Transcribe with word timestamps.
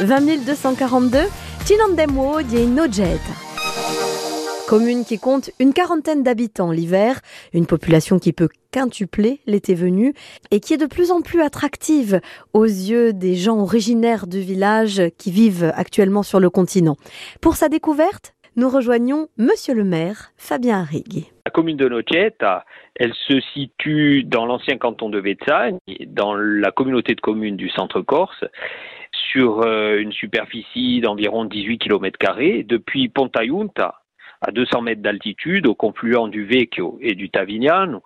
20 0.00 0.44
242, 0.44 1.20
Tinandemwo 1.64 2.42
di 2.42 2.66
Nojet. 2.66 3.18
Commune 4.68 5.04
qui 5.04 5.18
compte 5.18 5.50
une 5.58 5.72
quarantaine 5.72 6.22
d'habitants 6.22 6.70
l'hiver, 6.70 7.20
une 7.54 7.66
population 7.66 8.18
qui 8.18 8.34
peut 8.34 8.50
quintupler 8.72 9.40
l'été 9.46 9.74
venu 9.74 10.12
et 10.50 10.60
qui 10.60 10.74
est 10.74 10.76
de 10.76 10.84
plus 10.84 11.12
en 11.12 11.22
plus 11.22 11.40
attractive 11.40 12.20
aux 12.52 12.64
yeux 12.64 13.14
des 13.14 13.36
gens 13.36 13.58
originaires 13.58 14.26
du 14.26 14.40
village 14.40 15.00
qui 15.16 15.30
vivent 15.30 15.72
actuellement 15.74 16.22
sur 16.22 16.40
le 16.40 16.50
continent. 16.50 16.96
Pour 17.40 17.54
sa 17.54 17.70
découverte, 17.70 18.34
nous 18.56 18.68
rejoignons 18.68 19.28
Monsieur 19.38 19.74
le 19.74 19.84
maire, 19.84 20.32
Fabien 20.36 20.80
Arrigui. 20.80 21.30
La 21.46 21.50
commune 21.50 21.76
de 21.78 21.88
Nocetta, 21.88 22.66
elle 22.96 23.14
se 23.28 23.40
situe 23.54 24.24
dans 24.24 24.44
l'ancien 24.44 24.76
canton 24.76 25.08
de 25.08 25.20
Vezzagne, 25.20 25.78
dans 26.08 26.34
la 26.34 26.70
communauté 26.70 27.14
de 27.14 27.20
communes 27.20 27.56
du 27.56 27.70
centre 27.70 28.02
Corse, 28.02 28.44
sur 29.30 29.62
euh, 29.62 29.98
une 29.98 30.12
superficie 30.12 31.00
d'environ 31.00 31.44
18 31.44 31.78
km. 31.78 32.18
Depuis 32.64 33.08
Pontaiunta, 33.08 34.02
à 34.46 34.52
200 34.52 34.82
mètres 34.82 35.02
d'altitude, 35.02 35.66
au 35.66 35.74
confluent 35.74 36.28
du 36.30 36.44
Vecchio 36.44 36.98
et 37.00 37.14
du 37.14 37.30
Tavignano, 37.30 38.02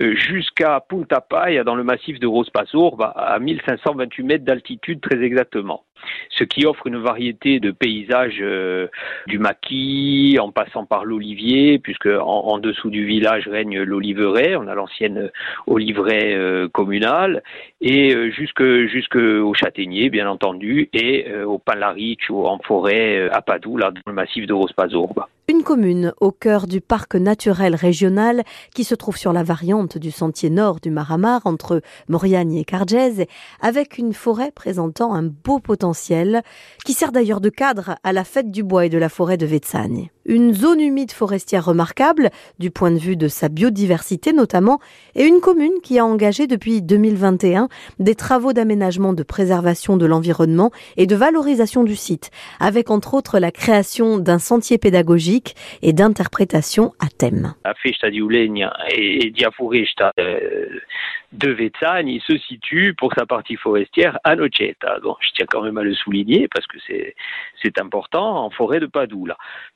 euh, 0.00 0.14
jusqu'à 0.16 0.80
Punta 0.80 1.20
Paia 1.20 1.64
dans 1.64 1.74
le 1.74 1.84
massif 1.84 2.18
de 2.18 2.26
Rospasorba 2.26 3.06
à 3.06 3.38
1528 3.38 4.22
mètres 4.22 4.44
d'altitude 4.44 5.00
très 5.00 5.22
exactement. 5.22 5.84
Ce 6.30 6.44
qui 6.44 6.66
offre 6.66 6.86
une 6.86 6.98
variété 6.98 7.60
de 7.60 7.70
paysages 7.70 8.38
euh, 8.40 8.88
du 9.26 9.38
maquis, 9.38 10.38
en 10.40 10.50
passant 10.50 10.84
par 10.84 11.04
l'olivier, 11.04 11.78
puisque 11.78 12.08
en, 12.08 12.58
dessous 12.58 12.90
du 12.90 13.04
village 13.04 13.48
règne 13.48 13.82
l'oliveraie, 13.82 14.56
on 14.56 14.66
a 14.66 14.74
l'ancienne 14.74 15.30
oliveraie 15.66 16.34
euh, 16.34 16.68
communale, 16.68 17.42
et 17.80 18.14
euh, 18.14 18.30
jusque 18.30 18.62
jusqu'au 18.62 19.54
châtaignier, 19.54 20.10
bien 20.10 20.28
entendu, 20.28 20.88
et 20.92 21.26
au 21.44 21.58
Palaric 21.58 22.20
ou 22.30 22.46
en 22.46 22.58
forêt 22.58 23.28
à 23.30 23.42
Padoue, 23.42 23.78
dans 23.78 23.92
le 24.06 24.12
massif 24.12 24.46
de 24.46 24.52
commune 25.62 25.81
au 26.20 26.32
cœur 26.32 26.66
du 26.66 26.80
parc 26.80 27.14
naturel 27.14 27.74
régional 27.74 28.42
qui 28.74 28.84
se 28.84 28.94
trouve 28.94 29.16
sur 29.16 29.32
la 29.32 29.42
variante 29.42 29.98
du 29.98 30.10
sentier 30.10 30.50
nord 30.50 30.80
du 30.80 30.90
Maramar 30.90 31.42
entre 31.44 31.82
Moriagne 32.08 32.54
et 32.54 32.64
Cargèse, 32.64 33.24
avec 33.60 33.98
une 33.98 34.12
forêt 34.12 34.52
présentant 34.52 35.14
un 35.14 35.22
beau 35.22 35.58
potentiel 35.58 36.42
qui 36.84 36.92
sert 36.92 37.12
d'ailleurs 37.12 37.40
de 37.40 37.48
cadre 37.48 37.96
à 38.04 38.12
la 38.12 38.24
fête 38.24 38.50
du 38.50 38.62
bois 38.62 38.86
et 38.86 38.90
de 38.90 38.98
la 38.98 39.08
forêt 39.08 39.36
de 39.36 39.46
Vetsagne. 39.46 40.10
Une 40.24 40.54
zone 40.54 40.80
humide 40.80 41.12
forestière 41.12 41.64
remarquable, 41.64 42.30
du 42.58 42.70
point 42.70 42.90
de 42.90 42.98
vue 42.98 43.16
de 43.16 43.28
sa 43.28 43.48
biodiversité 43.48 44.32
notamment, 44.32 44.78
et 45.14 45.24
une 45.24 45.40
commune 45.40 45.80
qui 45.82 45.98
a 45.98 46.04
engagé 46.04 46.46
depuis 46.46 46.80
2021 46.80 47.68
des 47.98 48.14
travaux 48.14 48.52
d'aménagement 48.52 49.12
de 49.12 49.22
préservation 49.22 49.96
de 49.96 50.06
l'environnement 50.06 50.70
et 50.96 51.06
de 51.06 51.16
valorisation 51.16 51.82
du 51.84 51.96
site, 51.96 52.30
avec 52.60 52.90
entre 52.90 53.14
autres 53.14 53.38
la 53.38 53.50
création 53.50 54.18
d'un 54.18 54.38
sentier 54.38 54.78
pédagogique 54.78 55.56
et 55.82 55.92
d'interprétation 55.92 56.92
à 57.00 57.08
thème. 57.08 57.54
De 61.32 61.50
Vetsagne, 61.50 62.08
il 62.08 62.20
se 62.20 62.36
situe 62.36 62.94
pour 62.94 63.12
sa 63.14 63.24
partie 63.24 63.56
forestière 63.56 64.18
à 64.22 64.36
Noceta. 64.36 64.98
Bon, 65.02 65.16
je 65.20 65.30
tiens 65.30 65.46
quand 65.48 65.62
même 65.62 65.78
à 65.78 65.82
le 65.82 65.94
souligner 65.94 66.46
parce 66.48 66.66
que 66.66 66.76
c'est 66.86 67.14
c'est 67.62 67.78
important 67.78 68.44
en 68.44 68.50
forêt 68.50 68.80
de 68.80 68.86
Padoue 68.86 69.28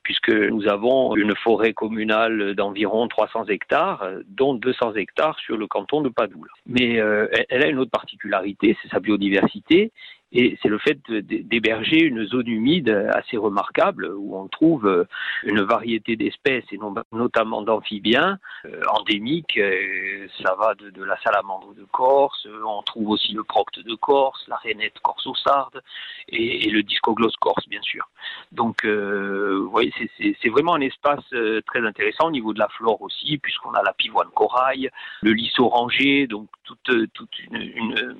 puisque 0.03 0.29
nous 0.29 0.67
avons 0.67 1.15
une 1.15 1.35
forêt 1.35 1.73
communale 1.73 2.53
d'environ 2.53 3.07
300 3.07 3.45
hectares, 3.45 4.07
dont 4.27 4.53
200 4.53 4.95
hectares 4.95 5.39
sur 5.39 5.57
le 5.57 5.67
canton 5.67 6.01
de 6.01 6.09
Padoue. 6.09 6.45
Mais 6.65 6.99
euh, 6.99 7.27
elle 7.49 7.63
a 7.63 7.67
une 7.67 7.79
autre 7.79 7.91
particularité, 7.91 8.77
c'est 8.81 8.89
sa 8.89 8.99
biodiversité 8.99 9.91
et 10.33 10.57
c'est 10.61 10.67
le 10.67 10.77
fait 10.77 10.99
d'héberger 11.09 12.01
une 12.01 12.25
zone 12.25 12.47
humide 12.47 12.89
assez 13.13 13.37
remarquable 13.37 14.11
où 14.13 14.37
on 14.37 14.47
trouve 14.47 14.85
euh, 14.85 15.05
une 15.43 15.61
variété 15.61 16.17
d'espèces 16.17 16.65
et 16.71 16.79
notamment 17.13 17.61
d'amphibiens 17.61 18.37
euh, 18.65 18.81
endémiques. 18.91 19.57
Euh, 19.57 20.27
ça 20.43 20.55
va 20.55 20.73
de, 20.75 21.03
la 21.03 21.17
salamandre 21.21 21.73
de 21.75 21.85
Corse, 21.85 22.47
on 22.65 22.81
trouve 22.81 23.09
aussi 23.09 23.31
le 23.31 23.43
procte 23.43 23.79
de 23.79 23.95
Corse, 23.95 24.43
la 24.49 24.57
rainette 24.57 24.99
corse-sarde 25.01 25.81
et, 26.27 26.69
le 26.69 26.83
discogloss 26.83 27.35
corse 27.37 27.67
bien 27.69 27.81
sûr. 27.81 28.09
Donc 28.51 28.85
vous 28.85 29.69
voyez, 29.69 29.93
c'est 30.19 30.49
vraiment 30.49 30.75
un 30.75 30.81
espace 30.81 31.23
très 31.65 31.85
intéressant 31.85 32.27
au 32.27 32.31
niveau 32.31 32.53
de 32.53 32.59
la 32.59 32.67
flore 32.67 33.01
aussi 33.01 33.37
puisqu'on 33.37 33.71
a 33.71 33.81
la 33.83 33.93
pivoine 33.93 34.27
corail, 34.35 34.89
le 35.21 35.31
lys 35.31 35.57
orangé, 35.59 36.27
donc 36.27 36.49
toute, 36.65 37.13
toute 37.13 37.39
une 37.39 37.61
une 37.61 38.15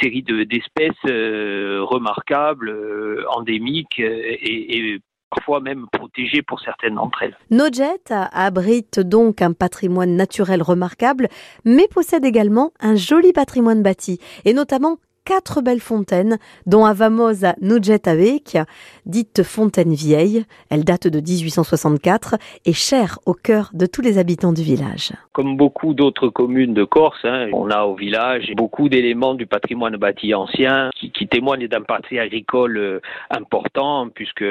série 0.00 0.22
d'espèces 0.22 0.92
euh, 1.06 1.82
remarquables, 1.82 2.68
euh, 2.68 3.24
endémiques 3.30 4.00
euh, 4.00 4.36
et, 4.42 4.98
parfois 5.30 5.60
même 5.60 5.86
protégées 5.92 6.42
pour 6.42 6.60
certaines 6.60 6.96
d'entre 6.96 7.22
elles. 7.22 7.36
Nojet 7.50 8.00
abrite 8.10 8.98
donc 8.98 9.42
un 9.42 9.52
patrimoine 9.52 10.16
naturel 10.16 10.60
remarquable, 10.60 11.28
mais 11.64 11.86
possède 11.86 12.24
également 12.24 12.72
un 12.80 12.96
joli 12.96 13.32
patrimoine 13.32 13.80
bâti, 13.80 14.18
et 14.44 14.52
notamment 14.52 14.98
quatre 15.24 15.62
belles 15.62 15.80
fontaines, 15.80 16.38
dont 16.66 16.84
a 16.84 16.94
famosa 16.94 17.54
Nugeta 17.60 18.14
Vecchia, 18.14 18.66
dite 19.06 19.42
fontaine 19.42 19.94
vieille. 19.94 20.44
Elle 20.70 20.84
date 20.84 21.06
de 21.06 21.20
1864 21.20 22.36
et 22.66 22.72
chère 22.72 23.18
au 23.26 23.34
cœur 23.34 23.70
de 23.72 23.86
tous 23.86 24.02
les 24.02 24.18
habitants 24.18 24.52
du 24.52 24.62
village. 24.62 25.12
Comme 25.32 25.56
beaucoup 25.56 25.94
d'autres 25.94 26.28
communes 26.28 26.74
de 26.74 26.84
Corse, 26.84 27.24
hein, 27.24 27.48
on 27.52 27.70
a 27.70 27.84
au 27.84 27.94
village 27.94 28.52
beaucoup 28.56 28.88
d'éléments 28.88 29.34
du 29.34 29.46
patrimoine 29.46 29.96
bâti 29.96 30.34
ancien 30.34 30.90
qui, 30.96 31.10
témoignent 31.28 31.68
d'un 31.68 31.82
patrimoine 31.82 32.00
agricole 32.18 32.76
euh, 32.76 33.00
important, 33.30 34.08
puisque 34.08 34.44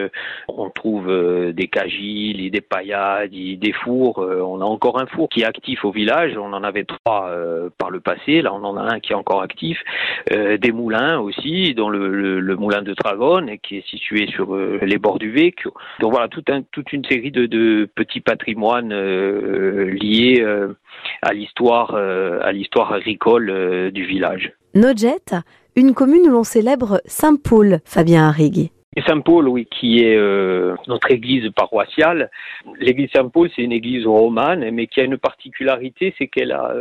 on 0.48 0.70
trouve 0.70 1.10
euh, 1.10 1.52
des 1.52 1.68
cagiles, 1.68 2.50
des 2.52 2.62
paillades, 2.62 3.32
des 3.32 3.74
fours. 3.84 4.20
Euh, 4.20 4.42
on 4.42 4.62
a 4.62 4.66
encore 4.66 5.00
un 5.00 5.08
four 5.08 5.30
qui 5.30 5.42
est 5.42 5.46
actif 5.46 5.84
au 5.84 5.92
village. 5.92 6.38
On 6.38 6.54
en 6.54 6.64
avait 6.64 6.86
trois 6.86 7.32
par 7.78 7.90
le 7.90 8.00
passé. 8.00 8.42
Là, 8.42 8.54
on 8.54 8.64
en 8.64 8.78
a 8.78 8.82
un 8.82 9.00
qui 9.00 9.14
est 9.14 9.16
encore 9.16 9.42
actif 9.42 9.78
moulins 10.72 11.20
aussi, 11.20 11.74
dont 11.74 11.90
le, 11.90 12.56
moulin 12.56 12.82
de 12.82 12.94
Tragone, 12.94 13.58
qui 13.62 13.78
est 13.78 13.88
situé 13.88 14.28
sur 14.28 14.56
euh, 14.56 14.80
les 14.82 14.98
bords 14.98 15.20
du 15.20 15.32
Vecchio. 15.32 15.74
Donc 16.00 16.12
voilà, 16.12 16.28
toute 16.28 16.94
une 16.94 17.06
série 17.06 17.32
de, 17.32 17.90
petits 17.96 18.22
patrimoines 18.22 18.92
euh, 18.92 19.92
liés 19.92 20.42
euh, 20.42 20.74
à 21.22 21.34
l'histoire 21.34 21.96
à 21.96 22.52
l'histoire 22.52 22.94
agricole 22.94 23.92
du 23.92 24.06
village. 24.06 24.52
Nojet, 24.76 25.18
une 25.76 25.94
commune 25.94 26.28
où 26.28 26.32
l'on 26.32 26.44
célèbre 26.44 27.02
Saint 27.06 27.36
Paul, 27.36 27.80
Fabien 27.86 28.28
Arrigui. 28.28 28.72
Saint-Paul, 29.08 29.48
oui, 29.48 29.66
qui 29.66 30.00
est 30.04 30.18
notre 30.88 31.12
église 31.12 31.50
paroissiale. 31.56 32.30
L'église 32.80 33.10
Saint-Paul, 33.14 33.50
c'est 33.56 33.62
une 33.62 33.72
église 33.72 34.06
romane, 34.06 34.70
mais 34.72 34.88
qui 34.88 35.00
a 35.00 35.04
une 35.04 35.18
particularité, 35.18 36.14
c'est 36.18 36.28
qu'elle 36.28 36.52
a 36.52 36.74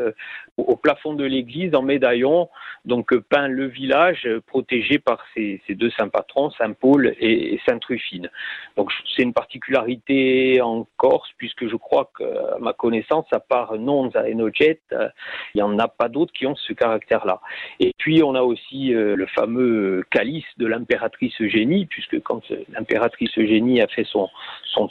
au 0.59 0.77
plafond 0.77 1.15
de 1.15 1.25
l'église 1.25 1.75
en 1.75 1.83
médaillon, 1.83 2.49
donc 2.85 3.17
peint 3.17 3.49
le 3.49 3.67
village 3.67 4.27
euh, 4.27 4.41
protégé 4.45 4.99
par 4.99 5.23
ces, 5.35 5.61
deux 5.69 5.91
saints 5.91 6.09
patrons, 6.09 6.51
Saint 6.51 6.73
Paul 6.73 7.15
et 7.21 7.61
Sainte 7.67 7.81
Truffine. 7.81 8.29
Donc 8.77 8.91
c'est 9.15 9.23
une 9.23 9.33
particularité 9.33 10.61
en 10.61 10.87
Corse 10.97 11.31
puisque 11.37 11.69
je 11.69 11.77
crois 11.77 12.11
qu'à 12.17 12.59
ma 12.61 12.73
connaissance, 12.73 13.27
à 13.31 13.41
part 13.41 13.79
Nonza 13.79 14.29
et 14.29 14.35
Nojet, 14.35 14.81
euh, 14.93 15.09
il 15.55 15.59
n'y 15.59 15.63
en 15.63 15.79
a 15.79 15.89
pas 15.89 16.09
d'autres 16.09 16.33
qui 16.33 16.47
ont 16.47 16.57
ce 16.57 16.73
caractère-là. 16.73 17.41
Et 17.79 17.93
puis 17.99 18.23
on 18.23 18.35
a 18.35 18.43
aussi 18.43 18.95
euh, 18.95 19.15
le 19.15 19.27
fameux 19.27 20.05
calice 20.11 20.47
de 20.57 20.67
l'impératrice 20.67 21.41
Eugénie, 21.41 21.87
puisque 21.87 22.21
quand 22.23 22.43
l'impératrice 22.73 23.37
Eugénie 23.39 23.81
a 23.81 23.87
fait 23.87 24.05
son, 24.05 24.29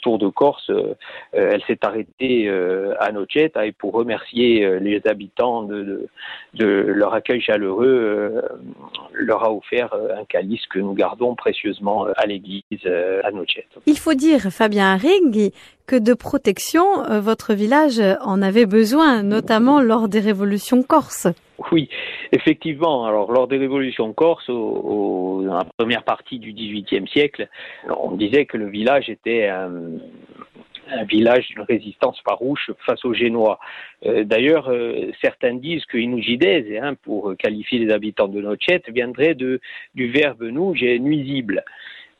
tour 0.02 0.18
de 0.18 0.28
Corse, 0.28 0.70
elle 1.32 1.62
s'est 1.66 1.78
arrêtée 1.82 2.48
à 3.00 3.10
Nojet 3.10 3.50
et 3.64 3.72
pour 3.72 3.94
remercier 3.94 4.78
les 4.80 5.00
habitants 5.06 5.57
de, 5.62 6.08
leur 6.54 7.14
accueil 7.14 7.40
chaleureux, 7.40 7.86
euh, 7.86 8.42
leur 9.12 9.44
a 9.44 9.52
offert 9.52 9.92
euh, 9.92 10.16
un 10.16 10.24
calice 10.24 10.66
que 10.66 10.78
nous 10.78 10.94
gardons 10.94 11.34
précieusement 11.34 12.06
euh, 12.06 12.12
à 12.16 12.26
l'église 12.26 12.62
à 13.22 13.30
Nochet. 13.30 13.66
Il 13.86 13.98
faut 13.98 14.14
dire, 14.14 14.40
Fabien 14.50 14.94
Haring, 14.94 15.50
que 15.86 15.96
de 15.96 16.14
protection, 16.14 16.84
votre 17.20 17.54
village 17.54 18.00
en 18.20 18.42
avait 18.42 18.66
besoin, 18.66 19.22
notamment 19.22 19.80
lors 19.80 20.08
des 20.08 20.20
révolutions 20.20 20.82
corses. 20.82 21.28
Oui, 21.72 21.88
effectivement. 22.32 23.06
Alors, 23.06 23.32
lors 23.32 23.48
des 23.48 23.56
révolutions 23.56 24.12
corses, 24.12 24.48
dans 24.48 25.42
la 25.42 25.66
première 25.76 26.04
partie 26.04 26.38
du 26.38 26.52
XVIIIe 26.52 27.08
siècle, 27.08 27.48
on 27.88 28.12
disait 28.12 28.46
que 28.46 28.56
le 28.56 28.68
village 28.68 29.08
était 29.08 29.48
un, 29.48 29.72
un 30.90 31.04
village 31.04 31.48
d'une 31.48 31.62
résistance 31.62 32.20
farouche 32.20 32.70
face 32.86 33.04
aux 33.04 33.14
Génois. 33.14 33.58
Euh, 34.06 34.24
d'ailleurs, 34.24 34.68
euh, 34.68 35.10
certains 35.20 35.54
disent 35.54 35.84
que 35.86 35.98
Inugidese, 35.98 36.78
hein, 36.80 36.94
pour 37.02 37.36
qualifier 37.36 37.78
les 37.78 37.92
habitants 37.92 38.28
de 38.28 38.40
Nochet, 38.40 38.82
viendrait 38.88 39.34
de, 39.34 39.60
du 39.94 40.10
verbe 40.10 40.42
nuge, 40.42 40.82
nuisible 41.00 41.64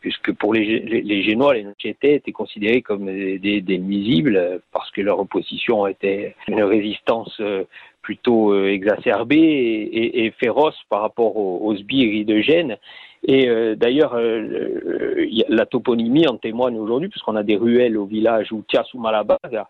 puisque 0.01 0.33
pour 0.33 0.55
les, 0.55 0.79
les, 0.79 1.23
Génois, 1.25 1.55
les 1.55 1.65
Nochettais 1.65 2.15
étaient 2.15 2.31
considérés 2.31 2.83
comme 2.83 3.07
des, 3.07 3.61
des, 3.61 3.79
nuisibles 3.79 4.61
parce 4.71 4.89
que 4.93 5.01
leur 5.01 5.19
opposition 5.19 5.89
était 5.89 6.37
une 6.47 6.63
résistance 6.63 7.37
euh, 7.41 7.65
plutôt 8.01 8.65
exacerbée 8.65 9.91
et, 9.93 10.31
féroce 10.39 10.79
par 10.89 11.01
rapport 11.01 11.37
aux, 11.37 11.67
aux 11.67 11.77
sbires 11.77 12.25
de 12.25 12.41
Gênes 12.41 12.77
Et 13.25 13.49
euh, 13.49 13.75
d'ailleurs, 13.75 14.15
euh, 14.15 15.27
la 15.49 15.67
toponymie 15.67 16.27
en 16.29 16.37
témoigne 16.37 16.79
aujourd'hui, 16.79 17.09
puisqu'on 17.09 17.37
a 17.37 17.43
des 17.43 17.57
ruelles 17.57 17.97
au 17.97 18.07
village 18.07 18.53
où 18.53 18.65
ou 18.95 18.99
Malabaga. 19.01 19.69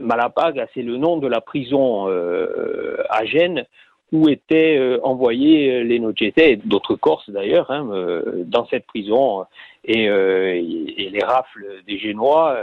Malabaga, 0.00 0.66
c'est 0.74 0.82
le 0.82 0.96
nom 0.96 1.16
de 1.16 1.26
la 1.26 1.40
prison 1.40 2.06
à 2.06 3.24
Gênes 3.24 3.64
où 4.12 4.28
étaient 4.28 4.76
euh, 4.78 5.00
envoyés 5.02 5.72
euh, 5.72 5.84
les 5.84 5.98
Nocete 5.98 6.38
et 6.38 6.56
d'autres 6.56 6.94
Corses 6.94 7.30
d'ailleurs 7.30 7.70
hein, 7.70 7.88
euh, 7.90 8.44
dans 8.44 8.66
cette 8.66 8.86
prison 8.86 9.46
et, 9.84 10.04
et, 10.04 11.10
les 11.10 11.24
rafles 11.24 11.66
des 11.88 11.98
Génois 11.98 12.56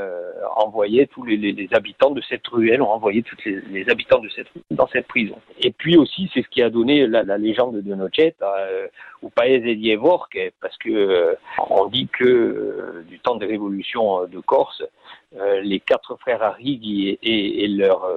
envoyaient 0.56 1.08
tous 1.08 1.26
les, 1.26 1.36
les, 1.36 1.68
habitants 1.74 2.12
de 2.12 2.22
cette 2.22 2.48
ruelle, 2.48 2.82
ont 2.82 2.92
envoyé 2.92 3.24
tous 3.24 3.36
les, 3.46 3.90
habitants 3.90 4.20
de 4.20 4.30
cette 4.30 4.48
dans 4.72 4.88
cette 4.88 5.06
prison. 5.06 5.36
Et 5.62 5.72
puis 5.72 5.98
aussi, 5.98 6.32
c'est 6.34 6.44
ce 6.44 6.48
qui 6.48 6.62
a 6.62 6.70
donné 6.70 7.08
la, 7.08 7.24
la 7.24 7.38
légende 7.38 7.82
de 7.82 7.94
Nocete 7.94 8.42
ou 9.22 9.30
Paez 9.32 9.70
et 9.70 9.76
Dievork, 9.76 10.40
parce 10.62 10.78
que 10.78 11.36
on 11.70 11.88
dit 11.88 12.08
que 12.08 13.04
du 13.10 13.20
temps 13.20 13.36
des 13.36 13.48
révolutions 13.48 14.26
de 14.26 14.40
Corse, 14.40 14.82
les 15.62 15.82
quatre 15.82 16.16
frères 16.22 16.42
Arrigui 16.42 17.20
et, 17.22 17.66
et 17.66 17.68
leur, 17.68 18.08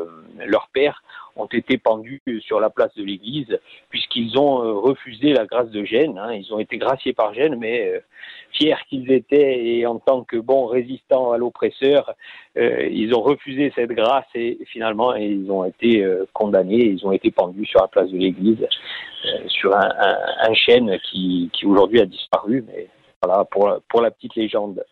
leur 0.46 0.68
père 0.72 1.02
ont 1.36 1.46
été 1.46 1.78
pendus 1.78 2.22
sur 2.40 2.60
la 2.60 2.70
place 2.70 2.94
de 2.94 3.04
l'église, 3.04 3.58
puisqu'ils 3.88 4.38
ont 4.38 4.62
euh, 4.62 4.72
refusé 4.72 5.32
la 5.32 5.46
grâce 5.46 5.70
de 5.70 5.84
Gênes. 5.84 6.18
Hein. 6.18 6.34
Ils 6.34 6.52
ont 6.52 6.58
été 6.58 6.78
graciés 6.78 7.12
par 7.12 7.34
Gênes, 7.34 7.56
mais 7.56 7.88
euh, 7.88 8.00
fiers 8.52 8.76
qu'ils 8.88 9.10
étaient 9.10 9.64
et 9.64 9.86
en 9.86 9.98
tant 9.98 10.24
que 10.24 10.36
bons 10.36 10.66
résistants 10.66 11.32
à 11.32 11.38
l'oppresseur, 11.38 12.14
euh, 12.56 12.86
ils 12.90 13.14
ont 13.14 13.22
refusé 13.22 13.72
cette 13.74 13.90
grâce 13.90 14.26
et 14.34 14.58
finalement 14.66 15.14
ils 15.14 15.50
ont 15.50 15.64
été 15.64 16.06
condamnés, 16.32 16.84
ils 16.84 17.06
ont 17.06 17.12
été 17.12 17.30
pendus 17.30 17.66
sur 17.66 17.80
la 17.80 17.88
place 17.88 18.10
de 18.10 18.18
l'église, 18.18 18.66
sur 19.48 19.74
un, 19.74 20.54
chêne 20.54 20.98
qui, 21.10 21.50
aujourd'hui 21.64 22.00
a 22.00 22.06
disparu, 22.06 22.64
mais 22.66 22.88
voilà 23.22 23.44
pour 23.44 24.02
la 24.02 24.10
petite 24.10 24.34
légende. 24.36 24.84